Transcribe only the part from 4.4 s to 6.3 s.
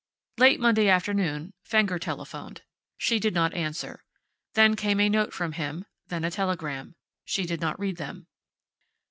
There came a note from him, then